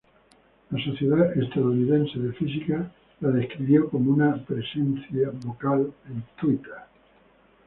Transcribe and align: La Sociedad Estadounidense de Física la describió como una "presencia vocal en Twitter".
La 0.71 0.83
Sociedad 0.83 1.31
Estadounidense 1.37 2.17
de 2.17 2.33
Física 2.33 2.91
la 3.19 3.29
describió 3.29 3.87
como 3.87 4.11
una 4.11 4.33
"presencia 4.45 5.29
vocal 5.45 5.93
en 6.09 6.23
Twitter". 6.39 6.73